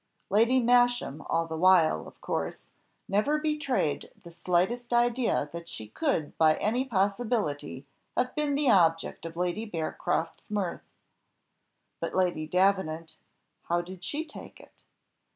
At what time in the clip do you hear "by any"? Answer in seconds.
6.39-6.83